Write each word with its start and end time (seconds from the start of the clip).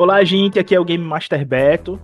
Olá, 0.00 0.24
gente, 0.24 0.58
aqui 0.58 0.74
é 0.74 0.80
o 0.80 0.84
Game 0.84 1.04
Master 1.04 1.46
Beto 1.46 2.00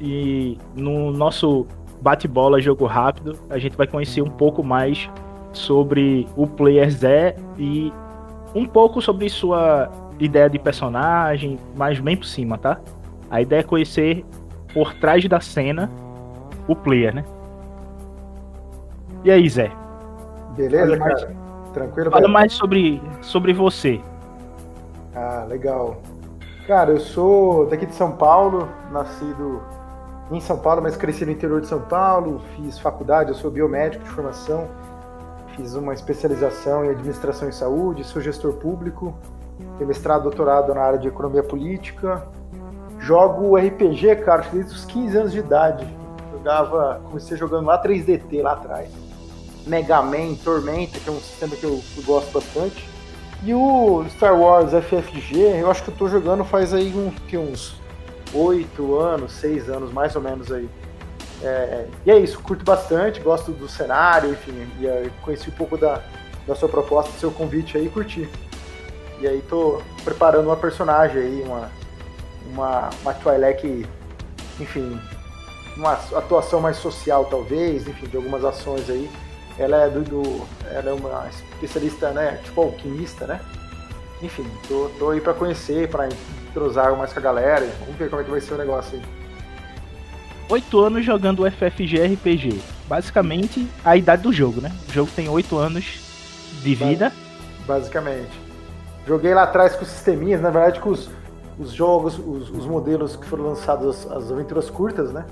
e 0.00 0.56
no 0.74 1.10
nosso 1.12 1.66
bate-bola 2.00 2.62
jogo 2.62 2.86
rápido, 2.86 3.38
a 3.50 3.58
gente 3.58 3.76
vai 3.76 3.86
conhecer 3.86 4.22
um 4.22 4.30
pouco 4.30 4.64
mais 4.64 5.10
sobre 5.52 6.26
o 6.34 6.46
player 6.46 6.90
Zé 6.90 7.36
e 7.58 7.92
um 8.54 8.64
pouco 8.64 9.02
sobre 9.02 9.28
sua 9.28 9.92
ideia 10.18 10.48
de 10.48 10.58
personagem, 10.58 11.58
mas 11.76 12.00
bem 12.00 12.16
por 12.16 12.24
cima, 12.24 12.56
tá? 12.56 12.80
A 13.30 13.42
ideia 13.42 13.60
é 13.60 13.62
conhecer 13.62 14.24
por 14.72 14.94
trás 14.94 15.22
da 15.28 15.38
cena 15.38 15.92
o 16.66 16.74
player, 16.74 17.14
né? 17.14 17.24
E 19.22 19.30
aí, 19.30 19.46
Zé? 19.46 19.70
Beleza, 20.56 20.96
cara? 20.96 21.36
Tranquilo? 21.74 22.10
Fala 22.12 22.28
mais 22.28 22.54
sobre, 22.54 22.98
sobre 23.20 23.52
você. 23.52 24.00
Ah, 25.14 25.44
legal. 25.46 26.00
Cara, 26.66 26.90
eu 26.90 26.98
sou 26.98 27.64
daqui 27.66 27.86
de 27.86 27.94
São 27.94 28.10
Paulo, 28.10 28.68
nascido 28.90 29.62
em 30.32 30.40
São 30.40 30.58
Paulo, 30.58 30.82
mas 30.82 30.96
cresci 30.96 31.24
no 31.24 31.30
interior 31.30 31.60
de 31.60 31.68
São 31.68 31.80
Paulo, 31.80 32.42
fiz 32.56 32.76
faculdade, 32.76 33.30
eu 33.30 33.36
sou 33.36 33.52
biomédico 33.52 34.02
de 34.02 34.10
formação, 34.10 34.66
fiz 35.54 35.76
uma 35.76 35.94
especialização 35.94 36.84
em 36.84 36.88
administração 36.88 37.48
em 37.48 37.52
saúde, 37.52 38.02
sou 38.02 38.20
gestor 38.20 38.54
público, 38.54 39.16
tenho 39.78 39.86
mestrado, 39.86 40.24
doutorado 40.24 40.74
na 40.74 40.80
área 40.80 40.98
de 40.98 41.06
economia 41.06 41.44
política, 41.44 42.26
jogo 42.98 43.56
RPG, 43.56 44.16
cara, 44.24 44.44
desde 44.52 44.74
os 44.74 44.84
15 44.86 45.16
anos 45.18 45.32
de 45.32 45.38
idade. 45.38 45.86
Jogava, 46.32 47.00
comecei 47.04 47.36
jogando 47.36 47.66
lá 47.66 47.80
3DT 47.80 48.42
lá 48.42 48.54
atrás. 48.54 48.90
Mega 49.64 50.02
Man, 50.02 50.34
Tormenta, 50.42 50.98
que 50.98 51.08
é 51.08 51.12
um 51.12 51.20
sistema 51.20 51.54
que 51.54 51.62
eu, 51.62 51.80
eu 51.96 52.02
gosto 52.02 52.32
bastante. 52.32 52.95
E 53.42 53.52
o 53.54 54.04
Star 54.10 54.38
Wars 54.38 54.70
FFG, 54.72 55.60
eu 55.60 55.70
acho 55.70 55.82
que 55.84 55.90
eu 55.90 55.94
tô 55.94 56.08
jogando 56.08 56.44
faz 56.44 56.72
aí 56.72 56.92
um, 56.94 57.10
que, 57.28 57.36
uns 57.36 57.76
8 58.32 58.98
anos, 58.98 59.32
6 59.32 59.68
anos 59.68 59.92
mais 59.92 60.16
ou 60.16 60.22
menos 60.22 60.50
aí. 60.50 60.68
É, 61.42 61.86
e 62.04 62.10
é 62.10 62.18
isso, 62.18 62.40
curto 62.40 62.64
bastante, 62.64 63.20
gosto 63.20 63.52
do 63.52 63.68
cenário, 63.68 64.32
enfim, 64.32 64.66
e 64.80 64.88
aí 64.88 65.12
conheci 65.22 65.50
um 65.50 65.52
pouco 65.52 65.76
da, 65.76 66.02
da 66.46 66.54
sua 66.54 66.68
proposta, 66.68 67.12
do 67.12 67.18
seu 67.18 67.30
convite 67.30 67.76
aí 67.76 67.88
curti. 67.88 68.28
E 69.20 69.26
aí 69.26 69.42
tô 69.48 69.82
preparando 70.02 70.46
uma 70.46 70.56
personagem 70.56 71.20
aí, 71.20 71.42
uma, 71.44 71.70
uma, 72.50 72.90
uma 73.02 73.14
Twi'lek, 73.14 73.86
enfim, 74.58 74.98
uma 75.76 75.92
atuação 75.92 76.60
mais 76.60 76.78
social 76.78 77.26
talvez, 77.26 77.86
enfim, 77.86 78.06
de 78.06 78.16
algumas 78.16 78.44
ações 78.44 78.88
aí 78.88 79.10
ela 79.58 79.84
é 79.84 79.88
do, 79.88 80.02
do, 80.02 80.46
ela 80.70 80.90
é 80.90 80.92
uma 80.92 81.28
especialista, 81.28 82.10
né, 82.10 82.38
tipo 82.44 82.60
alquimista, 82.60 83.26
né? 83.26 83.40
Enfim, 84.22 84.46
tô, 84.66 84.90
tô 84.98 85.10
aí 85.10 85.20
para 85.20 85.34
conhecer, 85.34 85.88
para 85.88 86.08
entrosar 86.08 86.96
mais 86.96 87.12
com 87.12 87.18
a 87.18 87.22
galera. 87.22 87.68
Vamos 87.80 87.96
ver 87.96 88.08
como 88.08 88.22
é 88.22 88.24
que 88.24 88.30
vai 88.30 88.40
ser 88.40 88.54
o 88.54 88.58
negócio 88.58 88.98
aí. 88.98 89.02
Oito 90.48 90.80
anos 90.80 91.04
jogando 91.04 91.42
o 91.42 91.50
FFG 91.50 92.14
RPG. 92.14 92.60
Basicamente, 92.86 93.66
a 93.84 93.96
idade 93.96 94.22
do 94.22 94.32
jogo, 94.32 94.60
né? 94.60 94.72
O 94.88 94.92
jogo 94.92 95.10
tem 95.14 95.28
oito 95.28 95.58
anos 95.58 95.84
de 96.62 96.74
vida. 96.74 97.12
Basicamente. 97.66 98.40
Joguei 99.06 99.34
lá 99.34 99.42
atrás 99.42 99.74
com 99.76 99.82
os 99.82 99.88
sisteminhas, 99.88 100.40
na 100.40 100.50
verdade 100.50 100.80
com 100.80 100.90
os, 100.90 101.10
os 101.58 101.72
jogos, 101.72 102.18
os, 102.18 102.50
os 102.50 102.66
modelos 102.66 103.16
que 103.16 103.26
foram 103.26 103.44
lançados, 103.44 104.06
as, 104.06 104.10
as 104.10 104.32
aventuras 104.32 104.70
curtas, 104.70 105.12
né? 105.12 105.26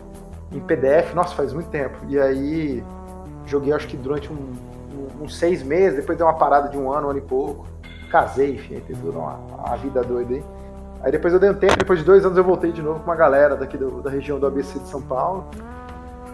Em 0.53 0.61
PDF, 0.61 1.15
nossa, 1.15 1.35
faz 1.35 1.53
muito 1.53 1.71
tempo. 1.71 1.97
E 2.09 2.19
aí 2.19 2.85
Joguei 3.47 3.72
acho 3.72 3.87
que 3.87 3.97
durante 3.97 4.32
um, 4.32 4.37
um, 4.37 5.25
uns 5.25 5.37
seis 5.38 5.62
meses, 5.62 6.00
depois 6.00 6.16
deu 6.16 6.27
uma 6.27 6.34
parada 6.34 6.69
de 6.69 6.77
um 6.77 6.93
ano, 6.93 7.09
um 7.09 7.10
ano 7.10 7.19
e 7.19 7.22
pouco. 7.22 7.66
Casei, 8.10 8.55
enfim, 8.55 8.81
teve 8.81 9.09
uma, 9.09 9.34
uma 9.34 9.77
vida 9.77 10.03
doida 10.03 10.34
aí. 10.34 10.44
Aí 11.03 11.12
depois 11.12 11.34
eu 11.34 11.38
dei 11.38 11.50
um 11.50 11.55
tempo, 11.55 11.77
depois 11.77 11.99
de 11.99 12.05
dois 12.05 12.25
anos 12.25 12.38
eu 12.38 12.44
voltei 12.44 12.72
de 12.72 12.81
novo 12.81 13.00
com 13.00 13.10
uma 13.10 13.16
galera 13.16 13.56
daqui 13.56 13.77
do, 13.77 14.00
da 14.00 14.09
região 14.09 14.38
do 14.38 14.47
ABC 14.47 14.78
de 14.78 14.88
São 14.88 15.03
Paulo. 15.03 15.49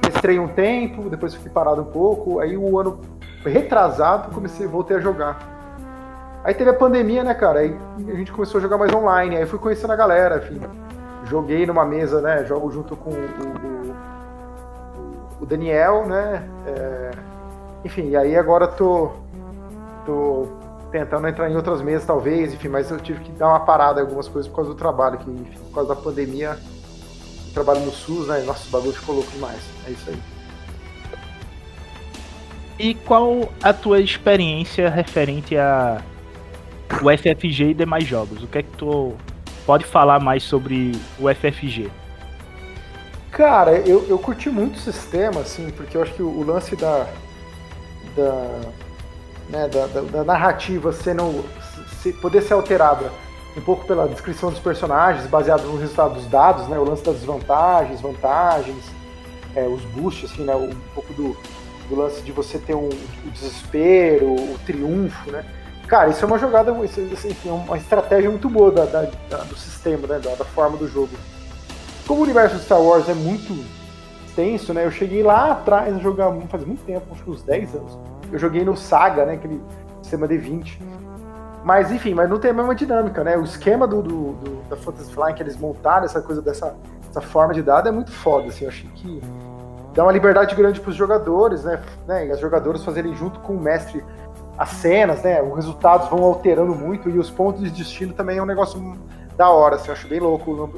Mestrei 0.05 0.39
um 0.39 0.47
tempo, 0.47 1.09
depois 1.11 1.35
fiquei 1.35 1.51
parado 1.51 1.83
um 1.83 1.87
pouco, 1.87 2.39
aí 2.39 2.57
o 2.57 2.79
ano 2.79 3.01
retrasado 3.45 4.33
comecei, 4.33 4.67
voltei 4.67 4.97
a 4.97 5.01
jogar. 5.01 5.51
Aí 6.45 6.55
teve 6.55 6.71
a 6.71 6.75
pandemia, 6.75 7.23
né, 7.23 7.35
cara? 7.35 7.61
Aí 7.61 7.77
a 8.09 8.15
gente 8.15 8.33
começou 8.33 8.59
a 8.59 8.63
jogar 8.63 8.79
mais 8.79 8.93
online, 8.95 9.37
aí 9.37 9.47
fui 9.47 9.59
conhecendo 9.59 9.93
a 9.93 9.97
galera, 9.97 10.39
enfim. 10.39 10.61
Joguei 11.25 11.67
numa 11.67 11.85
mesa, 11.85 12.21
né? 12.21 12.45
Jogo 12.45 12.71
junto 12.71 12.97
com 12.97 13.11
o, 13.11 13.15
o, 13.15 13.95
o 15.41 15.47
Daniel, 15.47 16.07
né? 16.07 16.49
É, 16.67 17.11
enfim, 17.85 18.11
e 18.11 18.17
aí 18.17 18.37
agora 18.37 18.69
tô, 18.69 19.13
tô 20.05 20.47
tentando 20.91 21.27
entrar 21.27 21.51
em 21.51 21.57
outras 21.57 21.81
mesas, 21.81 22.07
talvez, 22.07 22.53
enfim, 22.53 22.69
mas 22.69 22.91
eu 22.91 22.99
tive 22.99 23.21
que 23.21 23.33
dar 23.33 23.49
uma 23.49 23.61
parada 23.61 24.01
em 24.01 24.05
algumas 24.05 24.29
coisas 24.29 24.49
por 24.49 24.57
causa 24.57 24.71
do 24.71 24.77
trabalho, 24.77 25.19
que 25.19 25.31
enfim, 25.31 25.59
por 25.69 25.75
causa 25.75 25.95
da 25.95 26.01
pandemia, 26.01 26.59
trabalho 27.55 27.81
no 27.81 27.93
SUS, 27.93 28.29
né? 28.29 28.43
Nossa, 28.43 28.69
o 28.69 28.71
bagulho 28.71 28.93
ficou 28.93 29.15
louco 29.17 29.31
demais. 29.31 29.61
É 29.87 29.91
isso 29.91 30.11
aí. 30.11 30.19
E 32.79 32.95
qual 32.95 33.49
a 33.63 33.73
tua 33.73 34.01
experiência 34.01 34.89
referente 34.89 35.57
a 35.57 36.01
o 37.03 37.17
FFG 37.17 37.71
e 37.71 37.75
demais 37.75 38.05
jogos? 38.05 38.43
O 38.43 38.47
que 38.47 38.59
é 38.59 38.63
que 38.63 38.77
tu 38.77 39.15
pode 39.67 39.85
falar 39.85 40.19
mais 40.19 40.43
sobre 40.43 40.93
o 41.19 41.33
FFG? 41.33 41.91
Cara, 43.41 43.79
eu, 43.89 44.07
eu 44.07 44.19
curti 44.19 44.51
muito 44.51 44.77
o 44.77 44.81
sistema, 44.81 45.41
assim, 45.41 45.71
porque 45.71 45.97
eu 45.97 46.03
acho 46.03 46.13
que 46.13 46.23
o, 46.23 46.29
o 46.29 46.45
lance 46.45 46.77
da. 46.77 47.07
da, 48.15 48.61
né, 49.49 49.67
da, 49.67 49.87
da, 49.87 50.01
da, 50.03 50.25
narrativa 50.25 50.93
sendo. 50.93 51.43
Se, 52.03 52.13
poder 52.13 52.43
ser 52.43 52.53
alterada 52.53 53.11
um 53.57 53.63
pouco 53.63 53.87
pela 53.87 54.07
descrição 54.07 54.51
dos 54.51 54.59
personagens, 54.59 55.27
baseado 55.27 55.63
no 55.63 55.79
resultado 55.79 56.13
dos 56.17 56.27
dados, 56.27 56.69
né? 56.69 56.79
O 56.79 56.85
lance 56.85 57.03
das 57.03 57.15
desvantagens, 57.15 58.03
vantagens, 58.03 58.85
é, 59.57 59.67
os 59.67 59.83
boosts, 59.87 60.31
assim, 60.31 60.45
né? 60.45 60.55
Um 60.55 60.77
pouco 60.95 61.11
do, 61.15 61.35
do 61.89 61.97
lance 61.97 62.21
de 62.21 62.33
você 62.33 62.59
ter 62.59 62.75
um, 62.75 62.91
o 62.91 63.31
desespero, 63.31 64.35
o 64.35 64.59
triunfo, 64.67 65.31
né? 65.31 65.47
Cara, 65.89 66.11
isso 66.11 66.23
é 66.23 66.29
uma 66.29 66.39
jogada, 66.39 66.73
enfim, 66.73 67.49
é 67.49 67.53
uma 67.53 67.79
estratégia 67.79 68.29
muito 68.29 68.51
boa 68.51 68.71
da, 68.71 68.85
do 69.45 69.57
sistema, 69.57 70.07
né? 70.07 70.19
Da 70.19 70.45
forma 70.45 70.77
do 70.77 70.87
jogo. 70.87 71.17
Como 72.11 72.23
o 72.23 72.25
universo 72.25 72.57
de 72.57 72.63
Star 72.65 72.83
Wars 72.83 73.09
é 73.09 73.15
muito 73.15 73.57
extenso, 74.27 74.75
né? 74.75 74.85
Eu 74.85 74.91
cheguei 74.91 75.23
lá 75.23 75.53
atrás 75.53 75.95
a 75.95 75.99
jogar 76.01 76.35
faz 76.49 76.65
muito 76.65 76.85
tempo, 76.85 77.07
acho 77.13 77.23
que 77.23 77.31
uns 77.31 77.41
10 77.45 77.77
anos. 77.77 77.97
Eu 78.33 78.37
joguei 78.37 78.65
no 78.65 78.77
Saga, 78.77 79.25
né? 79.25 79.35
Aquele 79.35 79.63
sistema 80.03 80.27
D20. 80.27 80.81
Mas 81.63 81.93
enfim, 81.93 82.13
mas 82.13 82.29
não 82.29 82.41
tem 82.41 82.51
a 82.51 82.55
mesma 82.55 82.75
dinâmica, 82.75 83.23
né? 83.23 83.37
O 83.37 83.45
esquema 83.45 83.87
do, 83.87 84.03
do, 84.03 84.33
do 84.33 84.69
da 84.69 84.77
Fantasy 84.77 85.13
Flying 85.13 85.35
que 85.35 85.43
eles 85.45 85.57
montaram, 85.57 86.05
essa 86.05 86.21
coisa 86.21 86.43
dessa 86.43 86.75
essa 87.09 87.21
forma 87.21 87.55
de 87.55 87.63
dado 87.63 87.89
é 87.89 87.93
muito 87.93 88.11
foda, 88.11 88.49
assim. 88.49 88.65
Eu 88.65 88.71
achei 88.71 88.91
que 88.97 89.23
dá 89.95 90.03
uma 90.03 90.11
liberdade 90.11 90.53
grande 90.57 90.81
para 90.81 90.91
os 90.91 90.97
jogadores, 90.97 91.63
né? 91.63 91.81
né? 92.09 92.27
E 92.27 92.33
as 92.33 92.41
jogadoras 92.41 92.85
fazerem 92.85 93.15
junto 93.15 93.39
com 93.39 93.53
o 93.53 93.61
mestre 93.61 94.05
as 94.59 94.71
cenas, 94.71 95.23
né? 95.23 95.41
Os 95.41 95.55
resultados 95.55 96.09
vão 96.09 96.25
alterando 96.25 96.75
muito 96.75 97.09
e 97.09 97.21
os 97.21 97.31
pontos 97.31 97.63
de 97.63 97.71
destino 97.71 98.13
também 98.15 98.39
é 98.39 98.43
um 98.43 98.47
negócio 98.47 98.99
da 99.41 99.49
hora, 99.49 99.77
assim, 99.77 99.89
eu 99.89 99.95
acho 99.95 100.07
bem 100.07 100.21
louco 100.21 100.71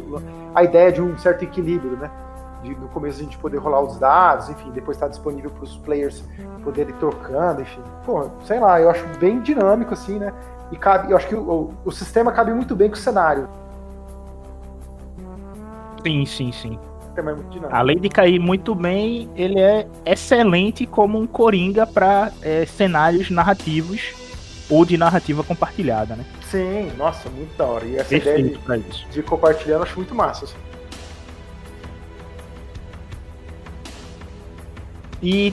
a 0.54 0.62
ideia 0.62 0.92
de 0.92 1.02
um 1.02 1.18
certo 1.18 1.42
equilíbrio, 1.42 1.96
né? 1.96 2.08
De, 2.62 2.70
no 2.76 2.86
começo 2.90 3.18
a 3.18 3.24
gente 3.24 3.36
poder 3.36 3.56
rolar 3.56 3.80
os 3.80 3.98
dados, 3.98 4.48
enfim, 4.50 4.70
depois 4.70 4.96
estar 4.96 5.06
tá 5.06 5.10
disponível 5.10 5.50
para 5.50 5.64
os 5.64 5.76
players 5.78 6.22
poderem 6.62 6.94
trocando, 6.94 7.60
enfim. 7.60 7.80
Pô, 8.06 8.30
sei 8.44 8.60
lá, 8.60 8.80
eu 8.80 8.88
acho 8.88 9.04
bem 9.18 9.40
dinâmico, 9.40 9.92
assim, 9.92 10.16
né? 10.16 10.32
E 10.70 10.76
cabe, 10.76 11.10
eu 11.10 11.16
acho 11.16 11.26
que 11.26 11.34
o, 11.34 11.70
o 11.84 11.90
sistema 11.90 12.30
cabe 12.30 12.54
muito 12.54 12.76
bem 12.76 12.88
com 12.88 12.94
o 12.94 12.98
cenário. 12.98 13.48
Sim, 16.06 16.24
sim, 16.24 16.52
sim. 16.52 16.78
É 17.16 17.76
Além 17.76 17.98
de 17.98 18.08
cair 18.08 18.38
muito 18.38 18.76
bem, 18.76 19.28
ele 19.34 19.58
é 19.58 19.88
excelente 20.06 20.86
como 20.86 21.18
um 21.18 21.26
coringa 21.26 21.84
para 21.84 22.30
é, 22.40 22.64
cenários 22.64 23.28
narrativos 23.28 24.21
ou 24.72 24.86
de 24.86 24.96
narrativa 24.96 25.44
compartilhada, 25.44 26.16
né? 26.16 26.24
Sim, 26.50 26.90
nossa, 26.96 27.28
muito 27.28 27.54
da 27.58 27.66
hora. 27.66 27.84
E 27.84 27.96
essa 27.96 28.08
Perfeito 28.08 28.58
ideia 28.58 28.80
de, 28.80 29.06
de 29.10 29.22
compartilhar 29.22 29.76
eu 29.76 29.82
acho 29.82 29.96
muito 29.96 30.14
massa. 30.14 30.46
Assim. 30.46 30.56
E 35.22 35.52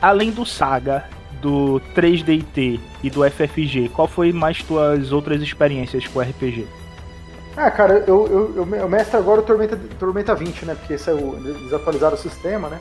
além 0.00 0.30
do 0.30 0.46
Saga, 0.46 1.08
do 1.42 1.80
3DT 1.96 2.78
e 3.02 3.10
do 3.10 3.28
FFG, 3.28 3.88
qual 3.88 4.06
foi 4.06 4.32
mais 4.32 4.62
tuas 4.62 5.10
outras 5.10 5.42
experiências 5.42 6.06
com 6.06 6.20
RPG? 6.20 6.68
Ah, 7.56 7.70
cara, 7.70 8.04
eu, 8.06 8.26
eu, 8.26 8.56
eu, 8.56 8.76
eu 8.76 8.88
mestro 8.88 9.18
agora 9.18 9.40
o 9.40 9.42
Tormenta, 9.42 9.76
Tormenta 9.98 10.34
20, 10.36 10.66
né? 10.66 10.76
Porque 10.76 10.94
esse 10.94 11.10
é 11.10 11.12
o, 11.12 11.36
eles 11.36 11.72
atualizaram 11.72 12.14
o 12.14 12.18
sistema, 12.18 12.68
né? 12.68 12.80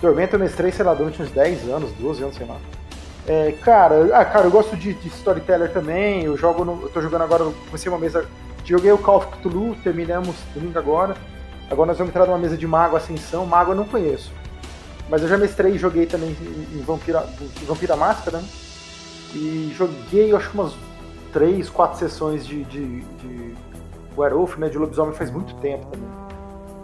Tormenta 0.00 0.34
eu 0.34 0.40
mestrei, 0.40 0.72
sei 0.72 0.84
lá, 0.84 0.94
durante 0.94 1.22
uns 1.22 1.30
10 1.30 1.68
anos, 1.68 1.92
12 1.92 2.22
anos, 2.24 2.36
sei 2.36 2.46
lá. 2.46 2.56
É, 3.26 3.52
cara, 3.62 4.10
ah, 4.12 4.24
cara, 4.24 4.46
eu 4.46 4.50
gosto 4.50 4.76
de, 4.76 4.92
de, 4.94 5.08
storyteller 5.08 5.72
também. 5.72 6.24
Eu 6.24 6.36
jogo 6.36 6.64
no, 6.64 6.82
eu 6.82 6.88
tô 6.90 7.00
jogando 7.00 7.22
agora, 7.22 7.44
comecei 7.66 7.90
uma 7.90 7.98
mesa. 7.98 8.26
Joguei 8.64 8.92
o 8.92 8.98
Call 8.98 9.18
of 9.18 9.26
Cthulhu, 9.28 9.76
terminamos 9.82 10.36
domingo 10.54 10.78
agora. 10.78 11.16
Agora 11.70 11.88
nós 11.88 11.98
vamos 11.98 12.10
entrar 12.10 12.26
numa 12.26 12.38
mesa 12.38 12.56
de 12.56 12.66
Mago 12.66 12.96
Ascensão. 12.96 13.46
Mago 13.46 13.72
eu 13.72 13.76
não 13.76 13.84
conheço. 13.84 14.30
Mas 15.08 15.22
eu 15.22 15.28
já 15.28 15.36
mestrei 15.36 15.72
e 15.72 15.78
joguei 15.78 16.06
também 16.06 16.36
em 16.72 16.80
Vampira, 16.82 17.26
em 17.62 17.64
Vampira 17.64 17.96
Máscara, 17.96 18.38
né? 18.38 18.48
E 19.34 19.74
joguei, 19.76 20.34
acho 20.34 20.50
que 20.50 20.54
umas 20.54 20.74
três, 21.32 21.68
quatro 21.68 21.98
sessões 21.98 22.46
de, 22.46 22.64
de, 22.64 23.00
de, 23.00 23.54
Werewolf, 24.16 24.56
né, 24.56 24.68
de 24.68 24.78
lobisomem 24.78 25.12
faz 25.12 25.30
muito 25.30 25.54
tempo 25.56 25.86
também. 25.86 26.08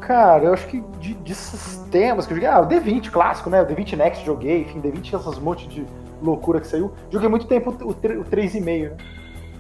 Cara, 0.00 0.44
eu 0.44 0.54
acho 0.54 0.66
que 0.66 0.80
de, 0.98 1.14
de 1.14 1.34
sistemas 1.34 2.26
que 2.26 2.32
eu 2.32 2.36
joguei. 2.36 2.48
Ah, 2.48 2.60
o 2.60 2.66
D20 2.66 3.10
clássico, 3.10 3.48
né? 3.48 3.62
O 3.62 3.66
D20 3.66 3.96
Next 3.96 4.26
joguei, 4.26 4.62
enfim, 4.62 4.80
D20 4.80 5.14
essas 5.14 5.38
montes 5.38 5.68
de 5.68 5.86
loucura 6.22 6.60
que 6.60 6.66
saiu. 6.66 6.92
Joguei 7.10 7.28
muito 7.28 7.46
tempo 7.46 7.70
o, 7.70 7.88
o, 7.88 7.90
o 7.90 8.24
3,5, 8.24 8.90
né? 8.90 8.96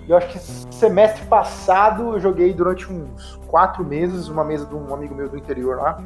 Eu 0.08 0.16
acho 0.16 0.28
que 0.28 0.38
semestre 0.74 1.24
passado 1.26 2.14
eu 2.14 2.20
joguei 2.20 2.52
durante 2.52 2.90
uns 2.92 3.38
quatro 3.46 3.84
meses 3.84 4.28
uma 4.28 4.42
mesa 4.42 4.66
de 4.66 4.74
um 4.74 4.92
amigo 4.92 5.14
meu 5.14 5.28
do 5.28 5.38
interior 5.38 5.76
lá, 5.76 6.02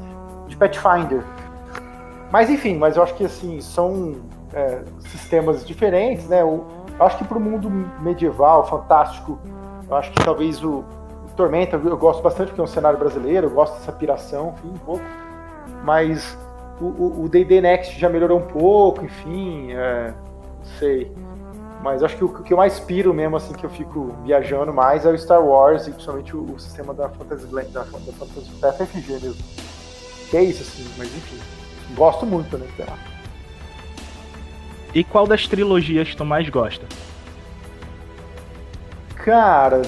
de 0.47 0.57
Pathfinder. 0.57 1.23
Mas 2.31 2.51
enfim, 2.51 2.77
mas 2.77 2.97
eu 2.97 3.03
acho 3.03 3.15
que 3.15 3.25
assim, 3.25 3.61
são 3.61 4.17
é, 4.53 4.83
sistemas 5.09 5.67
diferentes, 5.67 6.29
né? 6.29 6.43
Eu, 6.43 6.67
eu 6.99 7.07
acho 7.07 7.17
que 7.17 7.25
para 7.25 7.39
o 7.39 7.41
mundo 7.41 7.71
medieval, 8.01 8.67
fantástico, 8.67 9.39
eu 9.89 9.97
acho 9.97 10.13
que 10.13 10.23
talvez 10.23 10.63
o, 10.63 10.85
Tormenta, 11.37 11.77
eu 11.77 11.97
gosto 11.97 12.23
bastante 12.23 12.49
porque 12.49 12.61
é 12.61 12.65
um 12.65 12.69
cenário 12.69 12.99
brasileiro, 12.99 13.49
eu 13.49 13.51
gosto 13.51 13.75
dessa 13.75 13.91
piração, 13.91 14.55
enfim, 14.59 14.69
um 14.69 14.79
pouco. 14.79 15.05
Mas 15.83 16.39
o 16.81 17.29
D&D 17.29 17.61
Next 17.61 17.99
já 17.99 18.09
melhorou 18.09 18.39
um 18.39 18.47
pouco, 18.47 19.05
enfim, 19.05 19.73
é, 19.73 20.15
sei. 20.79 21.11
Mas 21.83 22.03
acho 22.03 22.17
que 22.17 22.25
o, 22.25 22.29
que 22.29 22.53
eu 22.53 22.57
mais 22.57 22.81
piro 22.81 23.13
mesmo, 23.13 23.37
assim, 23.37 23.53
que 23.53 23.65
eu 23.65 23.71
fico 23.71 24.17
viajando 24.25 24.73
mais 24.73 25.05
é 25.05 25.11
o 25.11 25.19
Star 25.19 25.45
Wars 25.45 25.87
e 25.87 25.91
principalmente 25.91 26.35
o, 26.35 26.55
o 26.55 26.59
sistema 26.59 26.95
da 26.95 27.09
Fantasy, 27.11 27.47
da, 27.47 27.63
da 27.63 27.85
Fantasy 27.85 28.51
da 28.61 28.73
FFG 28.73 29.13
mesmo. 29.13 29.45
Que 30.31 30.37
é 30.39 30.43
isso, 30.43 30.63
assim, 30.63 30.89
mas 30.97 31.09
enfim. 31.09 31.39
Gosto 31.95 32.25
muito, 32.25 32.57
né? 32.57 32.67
Sei 32.77 32.87
lá. 32.87 32.99
E 34.95 35.05
qual 35.05 35.27
das 35.27 35.47
trilogias 35.47 36.15
tu 36.15 36.25
mais 36.25 36.49
gosta? 36.49 36.87
Cara. 39.17 39.83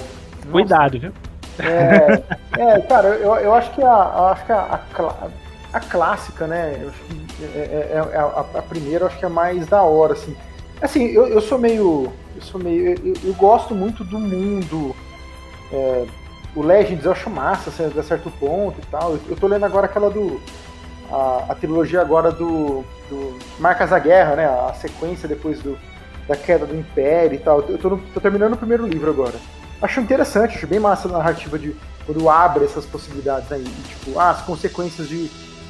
Cuidado, 0.51 0.99
viu? 0.99 1.13
É, 1.59 2.23
é, 2.61 2.79
cara, 2.81 3.07
eu, 3.09 3.35
eu 3.35 3.53
acho 3.53 3.71
que 3.73 3.83
a, 3.83 4.31
acho 4.31 4.45
que 4.45 4.51
a, 4.51 4.79
a, 4.93 5.27
a 5.73 5.79
clássica, 5.79 6.45
né? 6.45 6.77
Eu 6.81 6.89
acho 6.89 6.99
que 7.03 7.43
é, 7.43 7.47
é, 7.47 7.93
é 7.93 8.19
a, 8.19 8.45
a, 8.59 8.61
primeira, 8.61 9.03
eu 9.03 9.07
acho 9.07 9.17
que 9.17 9.25
é 9.25 9.29
mais 9.29 9.65
da 9.67 9.81
hora, 9.81 10.13
assim. 10.13 10.35
Assim, 10.81 11.05
eu, 11.05 11.27
eu 11.27 11.41
sou 11.41 11.57
meio. 11.57 12.11
Eu 12.35 12.41
sou 12.41 12.61
meio. 12.61 12.89
Eu, 13.03 13.13
eu 13.23 13.33
gosto 13.33 13.73
muito 13.73 14.03
do 14.03 14.19
mundo. 14.19 14.95
É, 15.71 16.05
o 16.55 16.61
Legends 16.61 17.05
eu 17.05 17.11
acho 17.11 17.29
massa, 17.29 17.69
assim, 17.69 17.85
até 17.85 18.01
certo 18.03 18.31
ponto 18.39 18.79
e 18.79 18.85
tal. 18.85 19.13
Eu, 19.13 19.19
eu 19.29 19.35
tô 19.35 19.47
lendo 19.47 19.65
agora 19.65 19.85
aquela 19.85 20.09
do. 20.09 20.39
A, 21.09 21.45
a 21.49 21.55
trilogia 21.55 22.01
agora 22.01 22.31
do, 22.31 22.83
do. 23.09 23.37
Marcas 23.59 23.89
da 23.89 23.99
Guerra, 23.99 24.35
né? 24.35 24.45
A 24.45 24.73
sequência 24.73 25.27
depois 25.27 25.59
do, 25.61 25.77
da 26.27 26.35
queda 26.35 26.65
do 26.65 26.75
Império 26.75 27.35
e 27.35 27.39
tal. 27.39 27.61
Eu 27.61 27.77
tô, 27.77 27.89
no, 27.89 27.97
tô 28.13 28.19
terminando 28.19 28.53
o 28.53 28.57
primeiro 28.57 28.85
livro 28.85 29.09
agora. 29.09 29.35
Acho 29.81 29.99
interessante, 29.99 30.57
acho 30.57 30.67
bem 30.67 30.79
massa 30.79 31.07
a 31.07 31.11
narrativa 31.11 31.57
de 31.57 31.75
quando 32.05 32.29
abre 32.29 32.65
essas 32.65 32.85
possibilidades 32.85 33.51
aí. 33.51 33.63
Tipo, 33.63 34.19
ah, 34.19 34.31
as 34.31 34.41
consequências 34.41 35.07
de, 35.07 35.27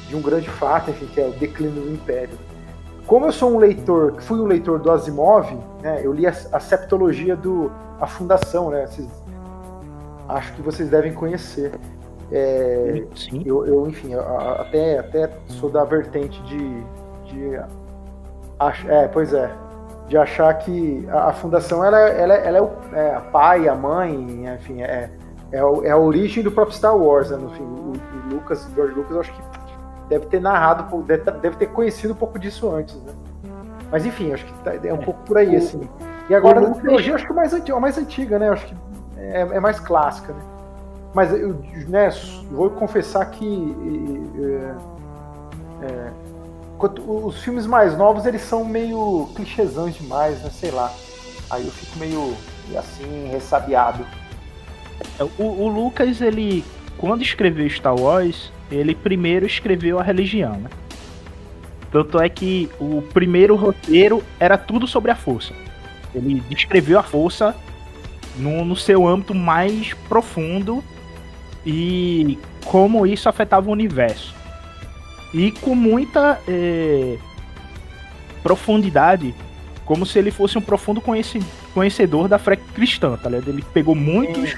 de 0.08 0.16
um 0.16 0.22
grande 0.22 0.48
fato, 0.48 0.90
enfim, 0.90 1.06
que 1.06 1.20
é 1.20 1.26
o 1.26 1.32
declínio 1.32 1.82
do 1.82 1.92
Império 1.92 2.38
como 3.08 3.24
eu 3.24 3.32
sou 3.32 3.54
um 3.54 3.58
leitor, 3.58 4.20
fui 4.20 4.38
um 4.38 4.44
leitor 4.44 4.78
do 4.78 4.92
Asimov, 4.92 5.50
né, 5.82 6.02
eu 6.04 6.12
li 6.12 6.26
a, 6.26 6.30
a 6.52 6.60
septologia 6.60 7.34
do 7.34 7.72
a 7.98 8.06
Fundação, 8.06 8.68
né? 8.70 8.86
Vocês, 8.86 9.08
acho 10.28 10.52
que 10.52 10.60
vocês 10.62 10.90
devem 10.90 11.14
conhecer. 11.14 11.72
É, 12.30 13.02
Sim. 13.16 13.42
Eu, 13.46 13.66
eu 13.66 13.88
enfim, 13.88 14.12
eu, 14.12 14.20
até, 14.20 14.98
até 14.98 15.30
sou 15.46 15.70
da 15.70 15.84
vertente 15.84 16.40
de, 16.42 16.84
de 17.24 17.58
ach, 18.58 18.84
é, 18.86 19.08
pois 19.08 19.32
é, 19.32 19.50
de 20.06 20.18
achar 20.18 20.52
que 20.58 21.08
a, 21.10 21.28
a 21.28 21.32
fundação 21.32 21.82
ela, 21.82 21.98
ela, 21.98 22.34
ela 22.34 22.58
é, 22.58 22.62
o, 22.62 22.70
é 22.92 23.14
a 23.14 23.20
pai, 23.22 23.68
a 23.68 23.74
mãe, 23.74 24.46
enfim, 24.54 24.82
é, 24.82 25.10
é, 25.50 25.58
é, 25.58 25.90
a 25.90 25.96
origem 25.96 26.44
do 26.44 26.52
próprio 26.52 26.76
Star 26.76 26.94
Wars, 26.94 27.30
né? 27.30 27.38
No 27.38 27.48
fim, 27.50 27.62
o, 27.62 27.92
o 27.94 28.34
Lucas, 28.34 28.68
George 28.74 28.94
Lucas, 28.94 29.12
eu 29.12 29.20
acho 29.20 29.32
que 29.32 29.42
deve 30.08 30.26
ter 30.26 30.40
narrado, 30.40 31.02
deve 31.04 31.56
ter 31.56 31.66
conhecido 31.66 32.12
um 32.12 32.16
pouco 32.16 32.38
disso 32.38 32.70
antes, 32.70 32.94
né? 33.02 33.12
Mas 33.90 34.04
enfim, 34.04 34.32
acho 34.32 34.44
que 34.44 34.52
tá, 34.62 34.74
é 34.74 34.92
um 34.92 34.98
pouco 34.98 35.22
por 35.22 35.38
aí, 35.38 35.56
assim. 35.56 35.88
E 36.28 36.34
agora 36.34 36.60
a 36.60 36.74
trilogia 36.74 37.14
acho 37.14 37.24
que 37.24 37.32
é 37.32 37.34
mais, 37.34 37.52
antiga, 37.54 37.76
a 37.76 37.80
mais 37.80 37.98
antiga, 37.98 38.38
né? 38.38 38.50
Acho 38.50 38.66
que 38.66 38.74
é, 39.16 39.40
é, 39.40 39.60
mais 39.60 39.80
clássica, 39.80 40.32
né? 40.32 40.40
Mas 41.14 41.32
eu 41.32 41.58
né, 41.88 42.10
vou 42.50 42.70
confessar 42.70 43.24
que 43.30 43.74
é, 45.82 45.86
é, 45.86 46.12
os 47.06 47.42
filmes 47.42 47.66
mais 47.66 47.96
novos 47.96 48.26
eles 48.26 48.42
são 48.42 48.64
meio 48.64 49.28
clichêsões 49.34 49.94
demais, 49.94 50.42
né? 50.42 50.50
Sei 50.50 50.70
lá. 50.70 50.92
Aí 51.50 51.64
eu 51.64 51.72
fico 51.72 51.98
meio 51.98 52.36
assim, 52.76 53.28
ressabiado. 53.30 54.04
É, 55.18 55.24
o, 55.38 55.44
o 55.44 55.68
Lucas, 55.68 56.20
ele, 56.20 56.62
quando 56.98 57.22
escreveu 57.22 57.68
Star 57.70 57.98
Wars, 57.98 58.52
ele 58.70 58.94
primeiro 58.94 59.46
escreveu 59.46 59.98
a 59.98 60.02
religião, 60.02 60.56
né? 60.56 60.70
Tanto 61.90 62.20
é 62.20 62.28
que 62.28 62.68
o 62.78 63.02
primeiro 63.14 63.56
roteiro 63.56 64.22
era 64.38 64.58
tudo 64.58 64.86
sobre 64.86 65.10
a 65.10 65.16
força. 65.16 65.54
Ele 66.14 66.42
descreveu 66.48 66.98
a 66.98 67.02
força 67.02 67.54
no, 68.36 68.64
no 68.64 68.76
seu 68.76 69.06
âmbito 69.06 69.34
mais 69.34 69.94
profundo 70.08 70.84
e 71.64 72.38
como 72.64 73.06
isso 73.06 73.28
afetava 73.28 73.68
o 73.68 73.72
universo. 73.72 74.34
E 75.32 75.50
com 75.52 75.74
muita 75.74 76.40
é, 76.46 77.16
profundidade, 78.42 79.34
como 79.84 80.04
se 80.04 80.18
ele 80.18 80.30
fosse 80.30 80.58
um 80.58 80.62
profundo 80.62 81.02
conhecedor 81.74 82.28
da 82.28 82.38
fé 82.38 82.56
cristã, 82.56 83.16
tá 83.16 83.30
ligado? 83.30 83.48
Ele 83.48 83.64
pegou 83.72 83.94
muitos 83.94 84.54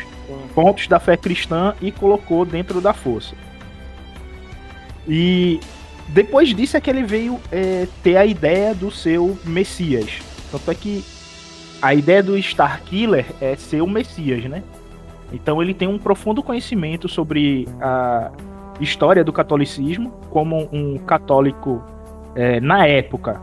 pontos 0.54 0.88
da 0.88 0.98
fé 0.98 1.16
cristã 1.16 1.74
e 1.80 1.92
colocou 1.92 2.44
dentro 2.44 2.80
da 2.80 2.92
força. 2.92 3.34
E 5.12 5.58
depois 6.08 6.54
disso 6.54 6.76
é 6.76 6.80
que 6.80 6.88
ele 6.88 7.02
veio 7.02 7.40
é, 7.50 7.88
ter 8.00 8.16
a 8.16 8.24
ideia 8.24 8.72
do 8.72 8.92
seu 8.92 9.36
Messias. 9.44 10.20
Tanto 10.52 10.70
é 10.70 10.74
que 10.74 11.04
a 11.82 11.92
ideia 11.92 12.22
do 12.22 12.38
Starkiller 12.38 13.26
é 13.40 13.56
ser 13.56 13.82
o 13.82 13.88
Messias, 13.88 14.44
né? 14.44 14.62
Então 15.32 15.60
ele 15.60 15.74
tem 15.74 15.88
um 15.88 15.98
profundo 15.98 16.42
conhecimento 16.42 17.08
sobre 17.08 17.66
a 17.80 18.30
história 18.80 19.24
do 19.24 19.32
catolicismo, 19.32 20.12
como 20.30 20.68
um 20.72 20.96
católico 20.98 21.82
é, 22.36 22.60
na 22.60 22.86
época 22.86 23.40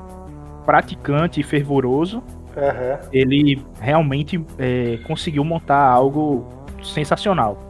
praticante 0.66 1.42
e 1.42 1.44
fervoroso. 1.44 2.18
Uhum. 2.18 3.10
Ele 3.12 3.62
realmente 3.80 4.44
é, 4.58 5.00
conseguiu 5.06 5.44
montar 5.44 5.86
algo 5.86 6.46
sensacional. 6.82 7.67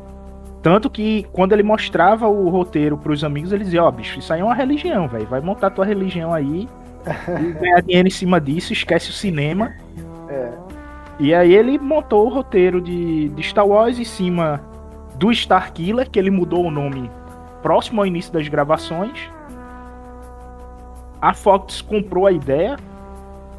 Tanto 0.62 0.90
que 0.90 1.26
quando 1.32 1.54
ele 1.54 1.64
mostrava 1.64 2.28
o 2.28 2.50
roteiro 2.50 2.98
pros 2.98 3.24
amigos, 3.24 3.52
eles 3.52 3.68
diziam, 3.68 3.86
ó, 3.86 3.90
oh, 3.90 3.92
bicho, 3.92 4.20
isso 4.20 4.34
aí 4.34 4.42
é 4.42 4.44
uma 4.44 4.56
religião, 4.56 5.08
velho. 5.08 5.28
Vai 5.28 5.40
montar 5.40 5.70
tua 5.70 5.86
religião 5.86 6.34
aí 6.34 6.68
e 7.42 7.54
ganhar 7.54 7.82
dinheiro 7.82 8.08
em 8.08 8.12
cima 8.12 8.42
disso, 8.42 8.74
esquece 8.74 9.10
o 9.10 9.14
cinema. 9.14 9.74
É. 10.30 10.52
E 11.20 11.34
aí 11.34 11.54
ele 11.54 11.80
montou 11.80 12.28
o 12.28 12.30
roteiro 12.30 12.82
de, 12.82 13.30
de 13.30 13.44
Star 13.44 13.68
Wars 13.68 13.98
em 13.98 14.04
cima 14.04 14.62
do 15.16 15.32
Starkiller, 15.32 16.10
que 16.10 16.20
ele 16.20 16.30
mudou 16.30 16.66
o 16.66 16.72
nome 16.72 17.10
próximo 17.62 18.02
ao 18.02 18.08
início 18.08 18.32
das 18.32 18.48
gravações. 18.48 19.30
A 21.20 21.34
Fox 21.34 21.82
comprou 21.82 22.28
a 22.28 22.32
ideia. 22.32 22.78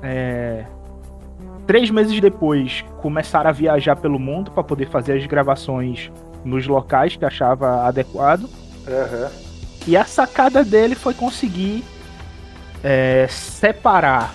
É... 0.03 0.65
Três 1.67 1.91
meses 1.91 2.19
depois, 2.21 2.85
começaram 3.03 3.51
a 3.51 3.53
viajar 3.53 3.97
pelo 3.97 4.19
mundo 4.19 4.51
para 4.53 4.63
poder 4.63 4.89
fazer 4.89 5.19
as 5.19 5.27
gravações 5.27 6.11
nos 6.49 6.67
locais 6.67 7.17
que 7.17 7.25
achava 7.25 7.87
adequado. 7.87 8.45
Uhum. 8.45 9.29
E 9.87 9.97
a 9.97 10.05
sacada 10.05 10.65
dele 10.65 10.95
foi 10.95 11.15
conseguir 11.15 11.85
é, 12.83 13.27
separar 13.29 14.35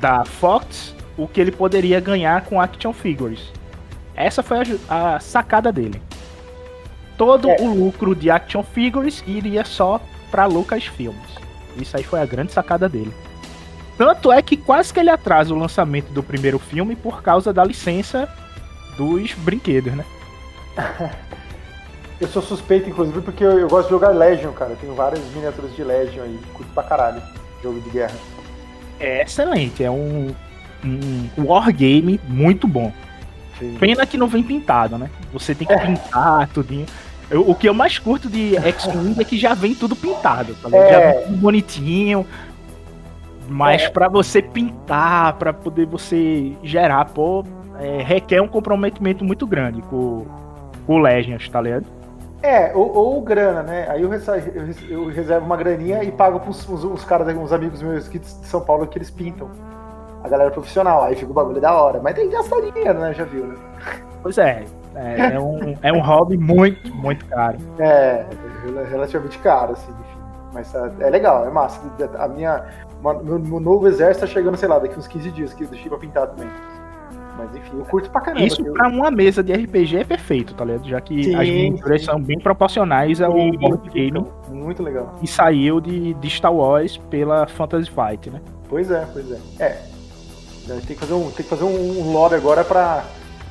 da 0.00 0.24
Fox 0.24 0.94
o 1.16 1.26
que 1.26 1.40
ele 1.40 1.50
poderia 1.50 2.00
ganhar 2.00 2.44
com 2.44 2.60
action 2.60 2.92
figures. 2.92 3.52
Essa 4.14 4.42
foi 4.42 4.58
a, 4.88 5.16
a 5.16 5.20
sacada 5.20 5.72
dele. 5.72 6.00
Todo 7.16 7.48
é. 7.48 7.56
o 7.60 7.74
lucro 7.74 8.14
de 8.14 8.30
action 8.30 8.62
figures 8.62 9.24
iria 9.26 9.64
só 9.64 10.00
para 10.30 10.46
Lucasfilms. 10.46 11.36
Isso 11.80 11.96
aí 11.96 12.02
foi 12.02 12.20
a 12.20 12.26
grande 12.26 12.52
sacada 12.52 12.88
dele. 12.88 13.12
Tanto 13.96 14.30
é 14.30 14.42
que 14.42 14.56
quase 14.56 14.92
que 14.92 15.00
ele 15.00 15.08
atrasa 15.08 15.54
o 15.54 15.58
lançamento 15.58 16.12
do 16.12 16.22
primeiro 16.22 16.58
filme 16.58 16.94
por 16.94 17.22
causa 17.22 17.52
da 17.52 17.64
licença 17.64 18.28
dos 18.96 19.32
brinquedos, 19.32 19.94
né? 19.94 20.04
eu 22.20 22.28
sou 22.28 22.42
suspeito, 22.42 22.88
inclusive, 22.88 23.20
porque 23.20 23.44
eu, 23.44 23.58
eu, 23.58 23.68
gosto 23.68 23.86
de 23.86 23.94
jogar 23.94 24.10
Legion, 24.10 24.52
cara. 24.52 24.72
Eu 24.72 24.76
tenho 24.76 24.94
várias 24.94 25.20
miniaturas 25.34 25.74
de 25.74 25.82
Legion 25.82 26.22
aí. 26.22 26.38
Curto 26.54 26.72
pra 26.72 26.82
caralho. 26.82 27.22
Jogo 27.62 27.80
de 27.80 27.90
guerra. 27.90 28.14
É 29.00 29.22
excelente. 29.22 29.82
É 29.82 29.90
um, 29.90 30.34
um 30.84 31.44
wargame 31.44 32.20
muito 32.28 32.66
bom. 32.66 32.92
Sim. 33.58 33.76
Pena 33.78 34.06
que 34.06 34.18
não 34.18 34.28
vem 34.28 34.42
pintado, 34.42 34.98
né? 34.98 35.10
Você 35.32 35.54
tem 35.54 35.66
que 35.66 35.72
é. 35.72 35.78
pintar 35.78 36.48
tudinho. 36.48 36.86
Eu, 37.30 37.48
o 37.48 37.54
que 37.54 37.68
eu 37.68 37.74
mais 37.74 37.98
curto 37.98 38.28
de 38.28 38.56
X-Wing 38.56 39.20
é 39.20 39.24
que 39.24 39.36
já 39.36 39.52
vem 39.54 39.74
tudo 39.74 39.96
pintado, 39.96 40.54
tá 40.62 40.68
ligado? 40.68 40.84
É. 40.84 40.90
Já 40.92 41.12
vem 41.12 41.26
tudo 41.26 41.36
bonitinho. 41.38 42.26
Mas 43.48 43.82
é. 43.82 43.88
para 43.88 44.08
você 44.08 44.42
pintar, 44.42 45.34
para 45.34 45.52
poder 45.52 45.86
você 45.86 46.52
gerar, 46.62 47.04
pô, 47.06 47.44
é, 47.78 48.02
requer 48.02 48.40
um 48.40 48.48
comprometimento 48.48 49.24
muito 49.24 49.46
grande 49.46 49.82
com, 49.82 50.26
o 50.86 50.98
Legends, 50.98 51.48
tá 51.48 51.60
ligado? 51.60 51.86
É, 52.42 52.70
ou, 52.74 52.94
ou 52.94 53.22
grana, 53.22 53.62
né? 53.62 53.86
Aí 53.88 54.02
eu, 54.02 54.10
eu, 54.88 55.06
reservo 55.08 55.46
uma 55.46 55.56
graninha 55.56 56.04
e 56.04 56.12
pago 56.12 56.38
pros 56.38 56.68
os, 56.68 56.84
os 56.84 57.04
caras, 57.04 57.34
uns 57.36 57.52
amigos 57.52 57.82
meus 57.82 58.06
aqui 58.06 58.18
de 58.18 58.26
São 58.26 58.60
Paulo 58.60 58.86
que 58.86 58.98
eles 58.98 59.10
pintam. 59.10 59.50
A 60.22 60.28
galera 60.28 60.50
profissional, 60.50 61.02
aí 61.02 61.14
fica 61.14 61.30
o 61.30 61.34
bagulho 61.34 61.60
da 61.60 61.74
hora. 61.74 62.00
Mas 62.02 62.14
tem 62.14 62.28
que 62.28 62.34
gastar 62.34 62.60
dinheiro, 62.60 62.98
né? 62.98 63.14
Já 63.14 63.24
viu, 63.24 63.46
né? 63.46 63.54
Pois 64.22 64.38
é. 64.38 64.64
É, 64.94 65.34
é 65.34 65.40
um, 65.40 65.76
é 65.82 65.92
um 65.92 66.00
hobby 66.00 66.36
muito, 66.36 66.94
muito 66.94 67.24
caro. 67.26 67.58
É, 67.78 68.24
relativamente 68.90 69.38
caro, 69.38 69.72
assim, 69.72 69.92
enfim. 69.92 70.20
Mas 70.52 70.74
é, 70.74 70.90
é 71.00 71.10
legal, 71.10 71.46
é 71.46 71.50
massa. 71.50 71.80
A 72.18 72.28
minha. 72.28 72.64
Meu, 73.22 73.38
meu 73.38 73.60
novo 73.60 73.86
exército 73.86 74.26
tá 74.26 74.32
chegando, 74.32 74.56
sei 74.56 74.68
lá, 74.68 74.78
daqui 74.78 74.98
uns 74.98 75.06
15 75.06 75.30
dias 75.30 75.52
que 75.52 75.64
eu 75.64 75.68
deixei 75.68 75.88
pra 75.88 75.98
pintar 75.98 76.28
também. 76.28 76.48
Mas 77.36 77.54
enfim, 77.54 77.78
eu 77.78 77.84
curto 77.84 78.10
pra 78.10 78.20
caramba. 78.20 78.44
Isso 78.46 78.64
pra 78.72 78.88
uma 78.88 79.10
mesa 79.10 79.42
de 79.42 79.52
RPG 79.52 79.98
é 79.98 80.04
perfeito, 80.04 80.54
tá 80.54 80.64
ligado? 80.64 80.88
Já 80.88 81.00
que 81.00 81.22
sim, 81.22 81.34
as 81.34 81.48
miniaturas 81.48 82.02
são 82.04 82.20
bem 82.20 82.38
proporcionais 82.38 83.20
ao 83.20 83.32
board 83.32 83.90
game. 83.90 84.24
Muito 84.48 84.82
legal. 84.82 85.18
E 85.22 85.26
saiu 85.26 85.80
de, 85.80 86.14
de 86.14 86.30
Star 86.30 86.54
Wars 86.54 86.96
pela 87.10 87.46
Fantasy 87.46 87.90
Fight, 87.90 88.30
né? 88.30 88.40
Pois 88.68 88.90
é, 88.90 89.06
pois 89.12 89.30
é. 89.30 89.38
É. 89.58 89.82
Tem 90.66 90.80
que 90.80 90.94
fazer 90.96 91.14
um, 91.14 91.30
tem 91.30 91.44
que 91.44 91.50
fazer 91.50 91.64
um 91.64 92.12
lore 92.12 92.34
agora 92.34 92.64
pra, 92.64 93.04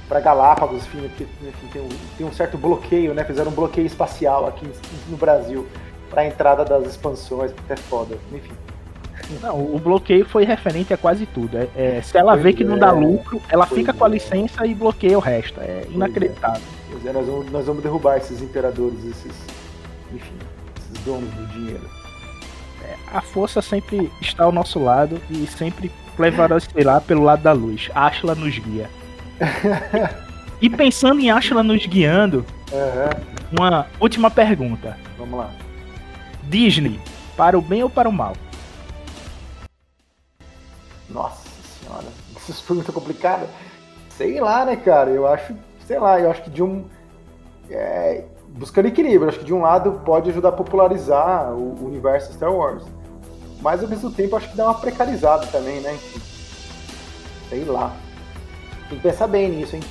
pra 0.10 0.20
Galápagos, 0.20 0.86
enfim, 0.86 1.08
porque 1.08 1.24
enfim, 1.24 1.68
tem, 1.72 1.82
um, 1.82 1.90
tem 2.18 2.28
um 2.28 2.32
certo 2.32 2.58
bloqueio, 2.58 3.14
né? 3.14 3.24
Fizeram 3.24 3.52
um 3.52 3.56
bloqueio 3.56 3.88
espacial 3.88 4.48
aqui 4.48 4.70
no 5.08 5.16
Brasil 5.16 5.66
pra 6.10 6.26
entrada 6.26 6.66
das 6.66 6.86
expansões, 6.86 7.52
porque 7.54 7.74
é 7.74 7.78
foda. 7.78 8.18
Enfim. 8.34 8.52
Não, 9.42 9.60
o 9.60 9.80
bloqueio 9.80 10.26
foi 10.26 10.46
referente 10.46 10.94
a 10.94 10.98
quase 10.98 11.26
tudo. 11.26 11.58
É, 11.58 11.70
é 11.76 12.02
se 12.02 12.18
ela 12.18 12.36
vê 12.36 12.54
que 12.54 12.64
não 12.64 12.78
dá 12.78 12.90
é. 12.90 12.92
lucro, 12.92 13.42
ela 13.50 13.66
fica 13.66 13.94
com 13.94 14.06
a 14.06 14.08
licença 14.08 14.66
e 14.66 14.74
bloqueia 14.74 15.18
o 15.18 15.22
resto. 15.22 15.60
É, 15.60 15.64
é. 15.64 15.88
inacreditável. 15.90 16.62
É. 17.06 17.12
nós, 17.12 17.26
vamos, 17.26 17.52
nós 17.52 17.66
vamos 17.66 17.84
derrubar 17.84 18.18
esses 18.18 18.42
imperadores, 18.42 19.04
esses, 19.06 19.34
enfim, 20.14 20.36
esses 20.78 21.04
donos 21.04 21.30
do 21.34 21.48
dinheiro. 21.48 21.90
É, 22.84 22.96
a 23.14 23.22
força 23.22 23.62
sempre 23.62 24.12
está 24.22 24.44
ao 24.44 24.52
nosso 24.52 24.80
lado 24.80 25.20
e 25.30 25.48
sempre 25.48 25.92
levará, 26.18 26.60
sei 26.60 26.84
lá, 26.84 27.02
pelo 27.02 27.24
lado 27.24 27.42
da 27.42 27.52
luz. 27.52 27.90
Ashla 27.94 28.36
nos 28.36 28.58
guia. 28.58 28.90
e 30.62 30.70
pensando 30.70 31.20
em 31.20 31.32
Ashla 31.32 31.64
nos 31.64 31.86
guiando, 31.86 32.46
uhum. 32.72 33.60
uma 33.60 33.88
última 34.00 34.30
pergunta. 34.30 34.98
Vamos 35.18 35.40
lá. 35.40 35.50
Disney, 36.44 37.00
para 37.36 37.58
o 37.58 37.62
bem 37.62 37.84
ou 37.84 37.90
para 37.90 38.08
o 38.08 38.14
mal? 38.14 38.36
Nossa 41.16 41.48
senhora, 41.80 42.06
isso 42.36 42.62
foi 42.62 42.76
muito 42.76 42.92
complicado. 42.92 43.48
Sei 44.10 44.40
lá, 44.42 44.66
né, 44.66 44.76
cara? 44.76 45.10
Eu 45.10 45.26
acho, 45.26 45.56
sei 45.88 45.98
lá, 45.98 46.20
eu 46.20 46.30
acho 46.30 46.44
que 46.44 46.50
de 46.50 46.62
um. 46.62 46.84
É, 47.70 48.26
buscando 48.50 48.90
equilíbrio, 48.90 49.30
acho 49.30 49.40
que 49.40 49.46
de 49.46 49.54
um 49.54 49.62
lado 49.62 50.02
pode 50.04 50.30
ajudar 50.30 50.50
a 50.50 50.52
popularizar 50.52 51.54
o, 51.54 51.86
universo 51.86 52.34
Star 52.34 52.54
Wars. 52.54 52.84
Mas 53.62 53.82
ao 53.82 53.88
mesmo 53.88 54.12
tempo 54.12 54.36
acho 54.36 54.50
que 54.52 54.58
dá 54.58 54.66
uma 54.66 54.74
precarizada 54.74 55.48
também, 55.48 55.80
né? 55.80 55.98
Sei 57.50 57.64
lá. 57.64 57.96
Tem 58.90 58.98
que 58.98 59.04
pensar 59.04 59.28
bem 59.28 59.50
nisso, 59.50 59.78
hein? 59.78 59.82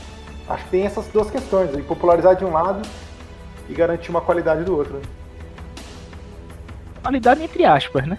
Acho 0.46 0.64
que 0.64 0.70
tem 0.70 0.84
essas 0.84 1.06
duas 1.06 1.30
questões, 1.30 1.74
de 1.74 1.82
popularizar 1.82 2.36
de 2.36 2.44
um 2.44 2.52
lado 2.52 2.86
e 3.66 3.72
garantir 3.72 4.10
uma 4.10 4.20
qualidade 4.20 4.62
do 4.62 4.76
outro. 4.76 4.98
Né? 4.98 5.02
Qualidade 7.02 7.42
entre 7.42 7.64
aspas, 7.64 8.06
né? 8.06 8.18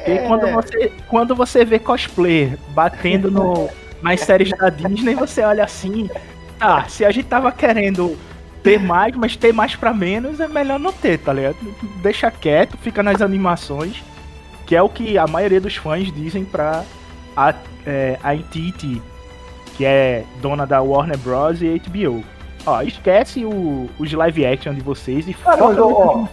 Porque 0.00 0.12
é. 0.12 0.26
quando, 0.26 0.46
você, 0.48 0.92
quando 1.08 1.34
você 1.34 1.64
vê 1.64 1.78
cosplay 1.78 2.56
batendo 2.70 3.30
no, 3.30 3.68
nas 4.02 4.20
séries 4.20 4.50
da 4.50 4.70
Disney, 4.70 5.14
você 5.14 5.42
olha 5.42 5.64
assim, 5.64 6.08
tá, 6.58 6.84
se 6.88 7.04
a 7.04 7.10
gente 7.10 7.26
tava 7.26 7.52
querendo 7.52 8.16
ter 8.62 8.78
mais, 8.78 9.14
mas 9.14 9.36
ter 9.36 9.52
mais 9.52 9.76
para 9.76 9.92
menos, 9.92 10.40
é 10.40 10.48
melhor 10.48 10.78
não 10.78 10.92
ter, 10.92 11.18
tá 11.18 11.32
ligado? 11.32 11.56
Deixa 12.02 12.30
quieto, 12.30 12.76
fica 12.78 13.02
nas 13.02 13.20
animações, 13.20 14.02
que 14.66 14.74
é 14.74 14.82
o 14.82 14.88
que 14.88 15.18
a 15.18 15.26
maioria 15.26 15.60
dos 15.60 15.76
fãs 15.76 16.12
dizem 16.12 16.44
pra 16.44 16.84
a, 17.36 17.54
é, 17.86 18.18
a 18.22 18.34
NTT, 18.34 19.00
que 19.76 19.84
é 19.84 20.24
dona 20.40 20.66
da 20.66 20.80
Warner 20.80 21.18
Bros. 21.18 21.62
e 21.62 21.78
HBO. 21.78 22.24
Ó, 22.66 22.82
esquece 22.82 23.44
o, 23.44 23.88
os 23.98 24.12
live 24.12 24.46
action 24.46 24.74
de 24.74 24.82
vocês 24.82 25.26
e 25.26 25.36
ah, 25.46 25.56
mas, 25.56 25.78
ó, 25.78 26.28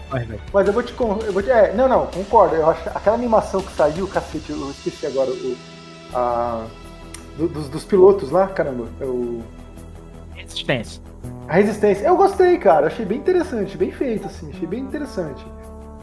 mas 0.53 0.67
eu 0.67 0.73
vou 0.73 0.83
te. 0.83 0.93
Eu 0.99 1.33
vou 1.33 1.41
te 1.41 1.49
é, 1.49 1.73
não, 1.73 1.87
não, 1.87 2.05
concordo. 2.07 2.55
Eu 2.55 2.69
acho 2.69 2.89
aquela 2.89 3.15
animação 3.15 3.61
que 3.61 3.71
saiu, 3.71 4.07
cacete, 4.07 4.51
eu 4.51 4.69
esqueci 4.69 5.05
agora 5.05 5.29
o. 5.31 5.55
A, 6.13 6.65
do, 7.37 7.47
dos, 7.47 7.69
dos 7.69 7.85
pilotos 7.85 8.29
lá, 8.29 8.47
caramba. 8.47 8.87
O. 9.01 9.41
Resistência. 10.33 11.01
A 11.47 11.53
Resistência. 11.53 12.05
Eu 12.05 12.17
gostei, 12.17 12.57
cara. 12.57 12.87
Achei 12.87 13.05
bem 13.05 13.19
interessante, 13.19 13.77
bem 13.77 13.91
feito, 13.91 14.27
assim. 14.27 14.49
Achei 14.49 14.67
bem 14.67 14.81
interessante. 14.81 15.45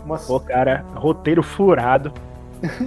Mas... 0.07 0.26
Pô, 0.26 0.40
cara, 0.40 0.85
roteiro 0.95 1.43
furado. 1.43 2.12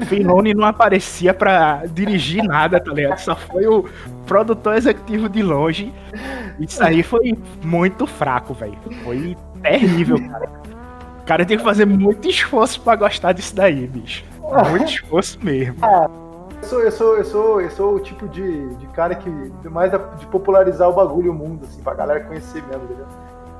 Filoni 0.08 0.54
não 0.54 0.66
aparecia 0.66 1.34
pra 1.34 1.84
dirigir 1.86 2.44
nada, 2.44 2.80
tá 2.80 2.92
ligado? 2.92 3.20
Só 3.20 3.36
foi 3.36 3.68
o 3.68 3.86
produtor 4.26 4.76
executivo 4.76 5.30
de 5.30 5.44
longe. 5.44 5.94
Isso 6.60 6.84
aí 6.84 7.04
foi 7.04 7.38
muito 7.64 8.08
fraco, 8.08 8.54
velho. 8.54 8.78
Foi 9.04 9.38
terrível, 9.62 10.18
cara. 10.30 10.48
Cara 11.26 11.46
tem 11.46 11.58
que 11.58 11.64
fazer 11.64 11.86
muito 11.86 12.28
esforço 12.28 12.80
pra 12.82 12.96
gostar 12.96 13.34
disso 13.34 13.56
daí, 13.56 13.86
bicho. 13.86 14.24
Muito 14.70 14.86
esforço 14.86 15.38
mesmo. 15.44 15.76
Ah, 15.82 16.10
eu 16.62 16.68
sou, 16.68 16.82
eu 16.82 16.92
sou, 16.92 17.18
eu 17.18 17.26
sou, 17.26 17.62
eu 17.62 17.70
sou 17.70 17.96
o 17.96 18.00
tipo 18.00 18.28
de, 18.30 18.76
de 18.76 18.88
cara 18.88 19.14
que 19.14 19.30
mais 19.70 19.92
de 19.92 20.26
popularizar 20.28 20.90
o 20.90 20.94
bagulho 20.94 21.32
o 21.32 21.36
mundo, 21.36 21.66
assim, 21.66 21.82
pra 21.82 21.94
galera 21.94 22.22
conhecer 22.22 22.64
mesmo, 22.64 22.86
entendeu? 22.86 23.06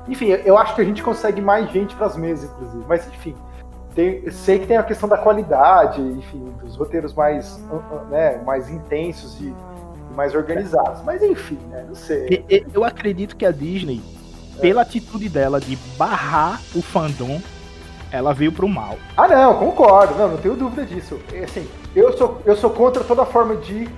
Enfim, 0.08 0.28
eu 0.28 0.56
acho 0.56 0.74
que 0.74 0.80
a 0.80 0.84
gente 0.84 1.02
consegue 1.02 1.42
mais 1.42 1.70
gente 1.70 1.94
pras 1.94 2.16
mesas, 2.16 2.50
inclusive. 2.50 2.84
Mas 2.88 3.06
enfim, 3.06 3.36
tem, 3.94 4.30
sei 4.30 4.58
que 4.58 4.66
tem 4.66 4.76
a 4.76 4.82
questão 4.82 5.08
da 5.08 5.18
qualidade, 5.18 6.00
enfim, 6.00 6.54
dos 6.62 6.76
roteiros 6.76 7.12
mais, 7.14 7.62
né, 8.10 8.40
mais 8.46 8.70
intensos 8.70 9.38
e 9.40 9.54
mais 10.18 10.34
organizados. 10.34 11.00
Mas 11.04 11.22
enfim, 11.22 11.58
né, 11.70 11.84
não 11.86 11.94
sei. 11.94 12.44
Eu 12.74 12.82
acredito 12.82 13.36
que 13.36 13.46
a 13.46 13.52
Disney, 13.52 14.02
pela 14.60 14.82
atitude 14.82 15.28
dela 15.28 15.60
de 15.60 15.76
barrar 15.96 16.60
o 16.74 16.82
fandom, 16.82 17.40
ela 18.10 18.34
veio 18.34 18.50
pro 18.50 18.68
mal. 18.68 18.98
Ah, 19.16 19.28
não, 19.28 19.56
concordo, 19.56 20.16
não, 20.16 20.28
não 20.30 20.36
tenho 20.36 20.56
dúvida 20.56 20.84
disso. 20.84 21.20
É, 21.32 21.44
assim, 21.44 21.68
eu 21.94 22.16
sou, 22.18 22.42
eu 22.44 22.56
sou 22.56 22.70
contra 22.70 23.04
toda 23.04 23.24
forma 23.24 23.54
de 23.56 23.88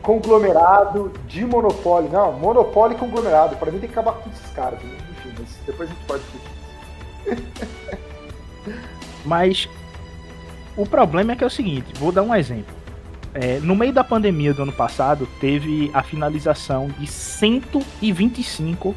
conglomerado, 0.00 1.10
de 1.26 1.44
monopólio. 1.44 2.08
Não, 2.10 2.32
monopólio 2.34 2.96
e 2.96 3.00
conglomerado. 3.00 3.56
Para 3.56 3.72
mim 3.72 3.80
tem 3.80 3.88
que 3.88 3.98
acabar 3.98 4.12
com 4.12 4.30
esses 4.30 4.50
caras. 4.52 4.78
Enfim, 4.84 5.34
mas 5.36 5.48
depois 5.66 5.90
a 5.90 5.92
gente 5.92 6.04
pode 6.06 6.22
discutir. 6.22 6.54
Mas 9.24 9.68
o 10.76 10.86
problema 10.86 11.32
é 11.32 11.36
que 11.36 11.42
é 11.42 11.46
o 11.46 11.50
seguinte, 11.50 11.92
vou 11.98 12.12
dar 12.12 12.22
um 12.22 12.32
exemplo. 12.32 12.83
É, 13.34 13.58
no 13.58 13.74
meio 13.74 13.92
da 13.92 14.04
pandemia 14.04 14.54
do 14.54 14.62
ano 14.62 14.72
passado, 14.72 15.28
teve 15.40 15.90
a 15.92 16.02
finalização 16.02 16.88
de 16.98 17.06
125 17.06 18.94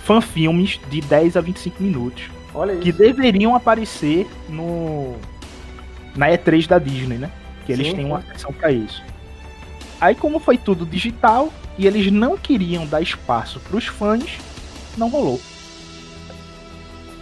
fanfilmes 0.00 0.80
de 0.90 1.00
10 1.00 1.36
a 1.36 1.40
25 1.40 1.80
minutos. 1.80 2.28
Olha 2.52 2.76
que 2.76 2.90
deveriam 2.90 3.54
aparecer 3.54 4.26
no 4.48 5.14
na 6.14 6.28
E3 6.28 6.66
da 6.66 6.78
Disney, 6.78 7.18
né? 7.18 7.30
Que 7.64 7.72
eles 7.72 7.86
Sim, 7.86 7.96
têm 7.96 8.04
uma 8.04 8.20
seção 8.22 8.52
para 8.52 8.72
isso. 8.72 9.02
Aí, 10.00 10.14
como 10.14 10.40
foi 10.40 10.58
tudo 10.58 10.84
digital 10.84 11.52
e 11.78 11.86
eles 11.86 12.10
não 12.10 12.36
queriam 12.36 12.84
dar 12.84 13.00
espaço 13.00 13.60
para 13.60 13.76
os 13.76 13.86
fãs, 13.86 14.38
não 14.98 15.08
rolou. 15.08 15.40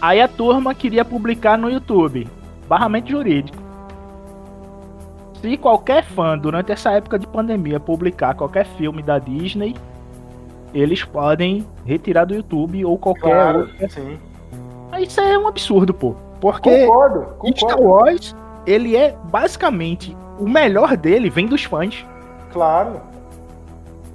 Aí 0.01 0.19
a 0.19 0.27
turma 0.27 0.73
queria 0.73 1.05
publicar 1.05 1.57
no 1.57 1.69
YouTube. 1.69 2.27
Barramento 2.67 3.11
jurídico. 3.11 3.70
Se 5.41 5.57
qualquer 5.57 6.03
fã, 6.03 6.37
durante 6.37 6.71
essa 6.71 6.91
época 6.91 7.17
de 7.17 7.25
pandemia, 7.25 7.79
publicar 7.79 8.35
qualquer 8.35 8.65
filme 8.65 9.01
da 9.01 9.17
Disney, 9.17 9.75
eles 10.73 11.03
podem 11.03 11.67
retirar 11.83 12.25
do 12.25 12.35
YouTube 12.35 12.85
ou 12.85 12.97
qualquer 12.97 13.21
claro, 13.21 13.59
outro. 13.61 13.89
Sim. 13.89 14.19
Isso 14.99 15.19
é 15.19 15.37
um 15.37 15.47
absurdo, 15.47 15.93
pô. 15.93 16.15
Porque 16.39 16.85
concordo, 16.85 17.21
concordo. 17.37 17.57
Star 17.57 17.81
Wars, 17.81 18.35
ele 18.67 18.95
é 18.95 19.15
basicamente 19.31 20.15
o 20.39 20.47
melhor 20.47 20.95
dele 20.95 21.29
vem 21.29 21.47
dos 21.47 21.63
fãs. 21.63 22.05
Claro. 22.51 23.01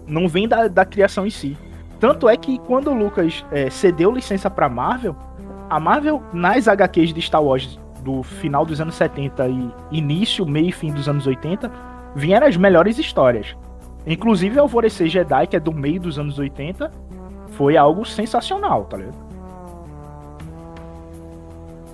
Não 0.06 0.28
vem 0.28 0.47
da, 0.47 0.68
da 0.68 0.85
criação 0.85 1.26
em 1.26 1.30
si. 1.30 1.56
Tanto 1.99 2.28
é 2.28 2.37
que 2.37 2.59
quando 2.59 2.90
o 2.90 2.95
Lucas 2.95 3.45
é, 3.50 3.71
cedeu 3.71 4.12
licença 4.12 4.50
pra 4.50 4.68
Marvel, 4.68 5.16
a 5.68 5.80
Marvel, 5.80 6.23
nas 6.33 6.68
HQs 6.68 7.12
de 7.12 7.23
Star 7.23 7.42
Wars 7.42 7.78
do 8.07 8.23
final 8.23 8.65
dos 8.65 8.81
anos 8.81 8.95
70 8.95 9.49
e 9.49 9.71
início, 9.91 10.47
meio 10.47 10.69
e 10.69 10.73
fim 10.73 10.93
dos 10.93 11.09
anos 11.09 11.27
80, 11.27 11.69
vieram 12.15 12.47
as 12.47 12.57
melhores 12.57 12.99
histórias. 12.99 13.57
Inclusive, 14.07 14.61
Alvorecer 14.61 15.09
Jedi, 15.09 15.49
que 15.49 15.57
é 15.57 15.61
do 15.61 15.73
meio 15.73 16.01
dos 16.01 16.17
anos 16.17 16.39
80, 16.39 16.89
foi 17.51 17.77
algo 17.77 18.05
sensacional, 18.05 18.85
tá 18.85 18.97
ligado? 18.97 19.27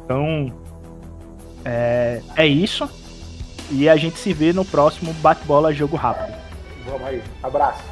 Então, 0.05 0.53
é, 1.65 2.21
é 2.37 2.47
isso. 2.47 2.89
E 3.71 3.89
a 3.89 3.97
gente 3.97 4.19
se 4.19 4.35
vê 4.35 4.53
no 4.53 4.67
próximo 4.67 5.15
Bate-Bola 5.15 5.73
Jogo 5.73 5.97
Rápido. 5.97 6.37
Vamos 6.85 7.07
aí. 7.07 7.23
Abraço. 7.43 7.83